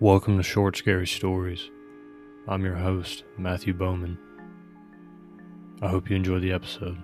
[0.00, 1.72] Welcome to Short Scary Stories.
[2.46, 4.16] I'm your host, Matthew Bowman.
[5.82, 7.02] I hope you enjoy the episode.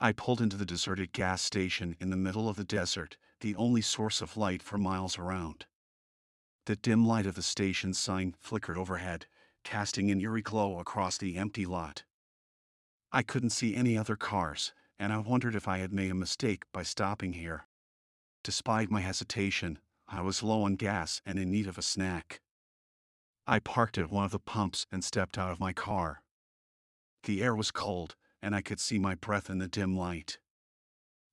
[0.00, 3.80] I pulled into the deserted gas station in the middle of the desert, the only
[3.80, 5.66] source of light for miles around.
[6.66, 9.26] The dim light of the station sign flickered overhead,
[9.64, 12.04] casting an eerie glow across the empty lot.
[13.10, 16.64] I couldn't see any other cars, and I wondered if I had made a mistake
[16.74, 17.66] by stopping here.
[18.44, 22.42] Despite my hesitation, I was low on gas and in need of a snack.
[23.46, 26.22] I parked at one of the pumps and stepped out of my car.
[27.24, 30.38] The air was cold, and I could see my breath in the dim light.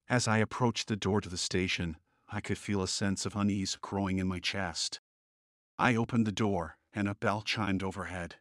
[0.07, 1.97] As I approached the door to the station,
[2.29, 5.01] I could feel a sense of unease growing in my chest.
[5.77, 8.35] I opened the door, and a bell chimed overhead.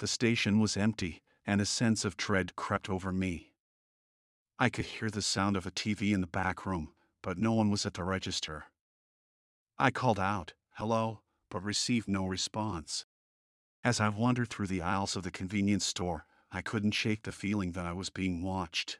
[0.00, 3.47] The station was empty, and a sense of dread crept over me.
[4.60, 6.92] I could hear the sound of a TV in the back room,
[7.22, 8.64] but no one was at the register.
[9.78, 13.06] I called out, hello, but received no response.
[13.84, 17.72] As I wandered through the aisles of the convenience store, I couldn't shake the feeling
[17.72, 18.98] that I was being watched.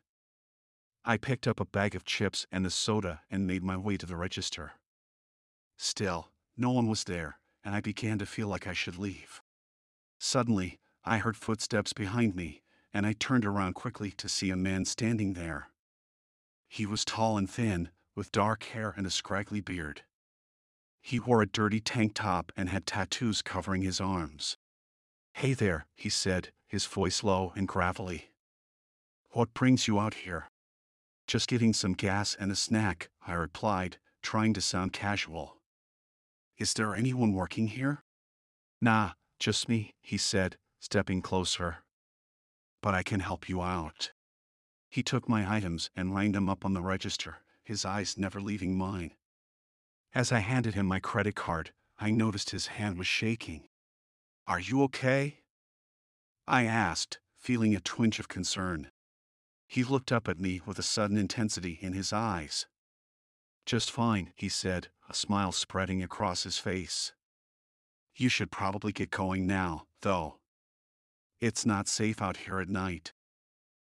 [1.05, 4.07] I picked up a bag of chips and a soda and made my way to
[4.07, 4.73] the register.
[5.77, 9.43] Still, no one was there, and I began to feel like I should leave.
[10.19, 14.85] Suddenly, I heard footsteps behind me, and I turned around quickly to see a man
[14.85, 15.69] standing there.
[16.69, 20.03] He was tall and thin, with dark hair and a scraggly beard.
[21.01, 24.57] He wore a dirty tank top and had tattoos covering his arms.
[25.33, 28.31] Hey there, he said, his voice low and gravelly.
[29.31, 30.51] What brings you out here?
[31.27, 35.59] Just getting some gas and a snack, I replied, trying to sound casual.
[36.59, 38.03] Is there anyone working here?
[38.81, 41.79] Nah, just me, he said, stepping closer.
[42.81, 44.13] But I can help you out.
[44.89, 48.77] He took my items and lined them up on the register, his eyes never leaving
[48.77, 49.13] mine.
[50.15, 53.69] As I handed him my credit card, I noticed his hand was shaking.
[54.47, 55.41] Are you okay?
[56.47, 58.91] I asked, feeling a twinge of concern.
[59.67, 62.67] He looked up at me with a sudden intensity in his eyes.
[63.67, 67.13] Just fine, he said, a smile spreading across his face.
[68.17, 70.39] You should probably get going now, though.
[71.41, 73.13] It's not safe out here at night.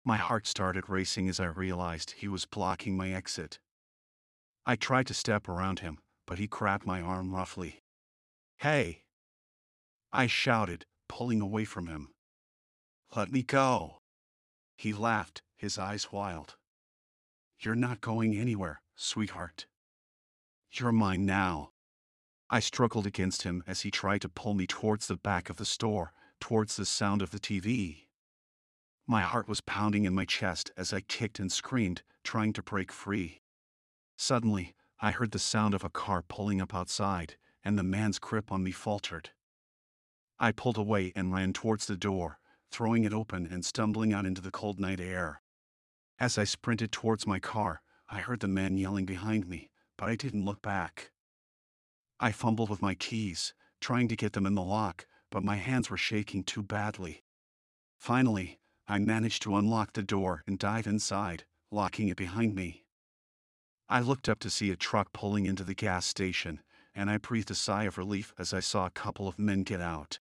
[0.05, 3.59] My heart started racing as I realized he was blocking my exit.
[4.65, 7.83] I tried to step around him, but he grabbed my arm roughly.
[8.59, 9.03] Hey!
[10.13, 12.09] I shouted, pulling away from him.
[13.15, 13.99] Let me go.
[14.77, 16.57] He laughed, his eyes wild.
[17.61, 19.67] You're not going anywhere, sweetheart.
[20.73, 21.71] You're mine now.
[22.49, 25.65] I struggled against him as he tried to pull me towards the back of the
[25.65, 28.06] store, towards the sound of the TV.
[29.06, 32.91] My heart was pounding in my chest as I kicked and screamed, trying to break
[32.91, 33.42] free.
[34.16, 38.50] Suddenly, I heard the sound of a car pulling up outside, and the man's grip
[38.50, 39.30] on me faltered.
[40.41, 42.41] I pulled away and ran towards the door,
[42.72, 45.42] throwing it open and stumbling out into the cold night air.
[46.19, 50.16] As I sprinted towards my car, I heard the man yelling behind me, but I
[50.16, 51.12] didn't look back.
[52.19, 55.88] I fumbled with my keys, trying to get them in the lock, but my hands
[55.88, 57.25] were shaking too badly.
[57.98, 62.84] Finally, I managed to unlock the door and dive inside, locking it behind me.
[63.88, 66.60] I looked up to see a truck pulling into the gas station,
[66.94, 69.81] and I breathed a sigh of relief as I saw a couple of men get
[69.81, 70.19] out.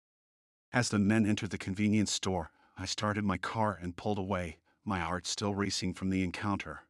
[0.73, 4.99] As the men entered the convenience store, I started my car and pulled away, my
[4.99, 6.81] heart still racing from the encounter.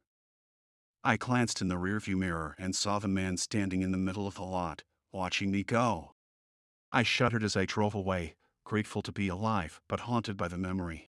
[1.03, 4.35] I glanced in the rearview mirror and saw the man standing in the middle of
[4.35, 6.15] the lot, watching me go.
[6.91, 11.09] I shuddered as I drove away, grateful to be alive but haunted by the memory.